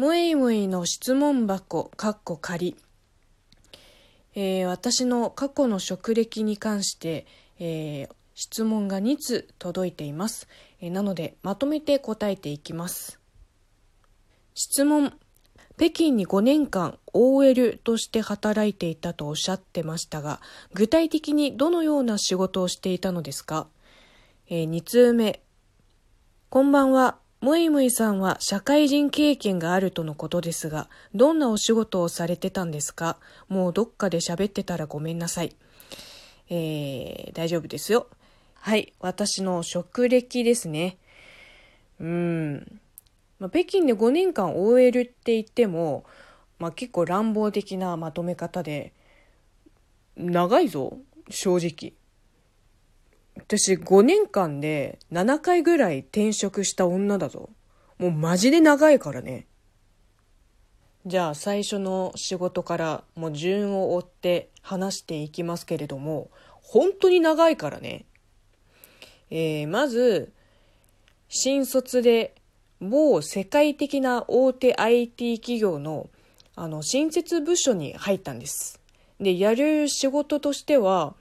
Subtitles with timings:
[0.00, 2.74] むいむいの質問箱、かっこ仮。
[4.34, 7.26] えー、私の過去の職歴に関して、
[7.58, 10.48] えー、質問が2つ届いています。
[10.80, 13.20] えー、なので、まとめて答えていきます。
[14.54, 15.12] 質問。
[15.76, 20.40] 北京に5年間 OL として働いていたとおっしゃってましたが、
[20.72, 23.68] 具体的にどのような仕事をしていたのですか、
[24.48, 25.42] えー、2通目。
[26.48, 27.18] こんばんは。
[27.40, 33.16] むいむいさんは社会人経験があるとのことですが、どんなお仕事をされてたんですか？
[33.48, 35.56] もうどっかで喋ってたらごめんなさい。
[36.50, 38.08] えー、大丈夫ですよ。
[38.54, 40.98] はい、私の職歴ですね。
[41.98, 42.80] うん。
[43.38, 46.04] まあ、北京で5年間 OL って言っても、
[46.58, 48.92] まあ、結構乱暴的なまとめ方で、
[50.16, 50.98] 長いぞ、
[51.30, 51.94] 正直。
[53.46, 57.50] 私5年間で7回ぐらい転職した女だぞ。
[57.98, 59.46] もうマジで長いからね。
[61.06, 68.04] じゃあ最初の仕事からもう順を追って話していきますけれども、本当に長いからね。
[69.30, 70.32] えー、まず、
[71.28, 72.34] 新卒で
[72.80, 76.10] 某世界的な大手 IT 企業の
[76.56, 78.80] あの新設部署に入ったんです。
[79.18, 81.14] で、やる仕事としては、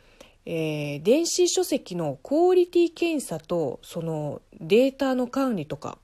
[0.52, 6.00] えー、電子書籍のクオリティ検査とそのデータの管理とか、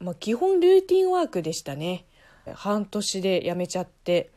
[0.00, 2.06] まあ、基本ルーティンワークでしたね。
[2.54, 4.30] 半年で辞めちゃって。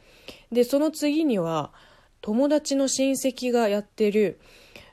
[0.51, 1.71] でその次には
[2.19, 4.41] 友達の親戚がやってる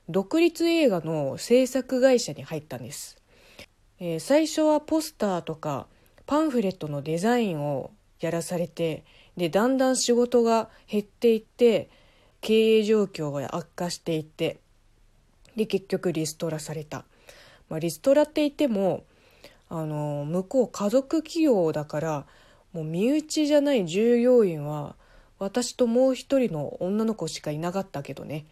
[0.08, 3.18] 独立映画の制作会社に入ったんです、
[3.98, 5.86] えー、最初はポスターとか
[6.26, 9.04] パンフレットのデザインをやらされて
[9.36, 11.90] でだんだん仕事が減っていって
[12.40, 14.58] 経営状況が悪化していて
[15.56, 17.04] で結局リストラされた、
[17.68, 19.04] まあ、リストラって言っても
[19.68, 22.26] あの向こう家族企業だから
[22.72, 24.94] もう身内じゃない従業員は
[25.38, 28.46] 私ともう一人の女の子しかいなかったけどね、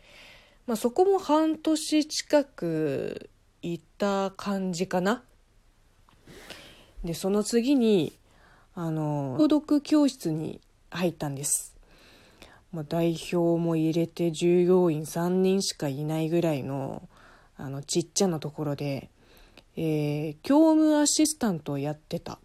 [0.66, 3.30] まあ、そこも半年近く
[3.62, 5.22] いた感じかな。
[7.04, 8.18] でその次に
[8.74, 10.60] あの朗読教室に
[10.90, 11.75] 入ったんです。
[12.72, 17.08] まあ、代表も入れて従業員3人しかいないぐらいの
[17.58, 19.08] あのちっちゃなところで、
[19.76, 22.38] えー、教務アシスタントをやってた。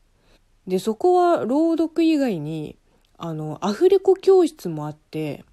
[0.67, 2.77] でそこは朗読以外に
[3.17, 5.43] あのアフレコ教室もあって、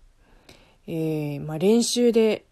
[0.87, 2.45] えーまあ、練習で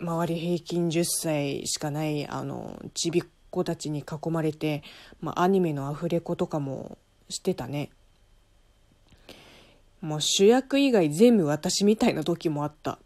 [0.00, 4.82] 周り平均10歳しかないあのちびっ子たちに囲まれて、
[5.20, 6.98] まあ、アニメのアフレコとかも
[7.28, 7.90] してたね。
[10.00, 12.98] もう主役以外全部私みたいな時もあった。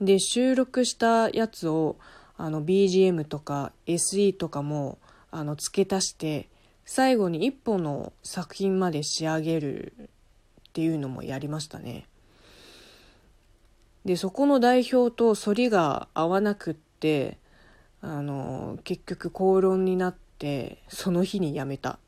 [0.00, 1.96] で、収録したやつを、
[2.36, 4.98] あの、BGM とか SE とかも、
[5.30, 6.48] あの、付け足して、
[6.84, 12.06] 最後に一本の作品まで仕上げるっていうのもやりましたね。
[14.04, 17.38] で、そこの代表と反りが合わなくって、
[18.02, 21.98] あの、結局口論になって、その日に辞めた。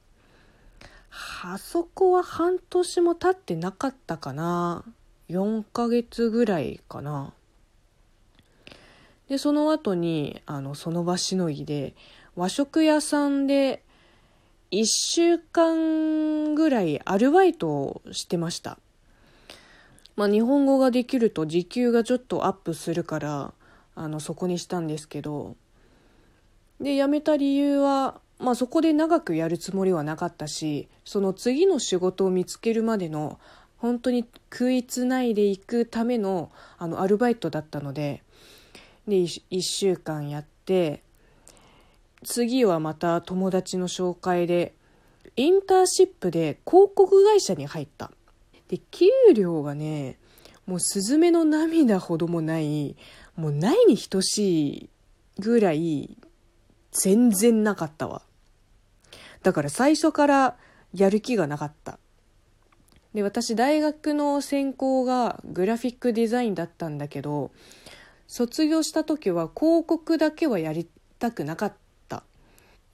[1.10, 4.84] あそこは半年も経ってなかったかな。
[5.28, 7.32] 4ヶ月ぐらいかな。
[9.28, 11.94] で、その後に、あの、その場しのぎで、
[12.36, 13.82] 和食屋さんで、
[14.70, 18.78] 1週間ぐらいアルバイトをしてました。
[20.16, 23.52] まあ、日本語ができると時給がちょっとアップするから、
[23.94, 25.56] あの、そこにしたんですけど、
[26.80, 33.38] で、辞めた理由は、まあそこで長くやるつもりはなかったしその次の仕事を見つけるまでの
[33.78, 38.22] 本当に食いつないでいくためのあのアルバイトだったので
[39.06, 41.02] で 1, 1週間やって
[42.24, 44.74] 次はまた友達の紹介で
[45.36, 48.10] インターシップで広告会社に入った。
[48.68, 50.18] で給料がね
[50.66, 52.96] もうスズメの涙ほどもない
[53.36, 54.90] もうないに等しい
[55.38, 56.16] ぐらい
[57.00, 58.22] 全然なかったわ。
[59.42, 60.56] だから最初から
[60.94, 61.98] やる気がなかった。
[63.14, 67.50] で、私大学の専攻がグラフィックデザインだったんだけど、
[68.26, 70.88] 卒業した時は広告だけはやり
[71.18, 71.72] たくなかっ
[72.08, 72.24] た。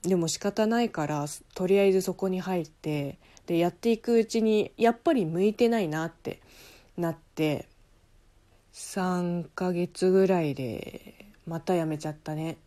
[0.03, 3.17] でも仕方ないから、とりあえずそこに入って、
[3.47, 6.41] で、やっていくうちに、やっぱり向いてないなって
[6.97, 7.67] なって、
[8.73, 12.57] 3ヶ月ぐらいで、また辞めちゃったね。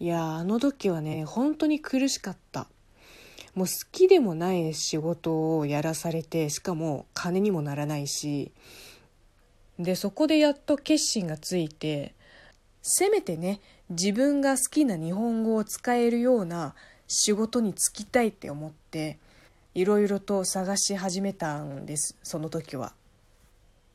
[0.00, 2.66] いやあの時はね本当に苦しかった。
[3.54, 8.52] もう好きでもない仕事をやらされてしかも金にもならないし。
[9.78, 12.14] でそこでやっと決心がついて
[12.80, 13.60] せめてね
[13.90, 16.74] 自分が好きな日本語を使えるような
[17.08, 19.18] 仕事に就きたいって思って
[19.74, 22.92] いろいろと探し始めたんですその時は。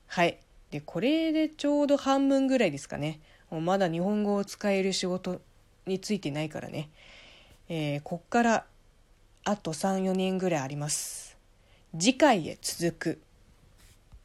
[0.07, 0.40] はい。
[0.72, 3.19] でこれでちょうど半分ぐらいですかね。
[3.52, 5.42] まだ日本語を使える仕事
[5.90, 6.90] についてないからね、
[7.68, 8.66] えー、こっから
[9.44, 11.38] あと34年ぐらいあります。
[11.98, 13.22] 次回へ続く。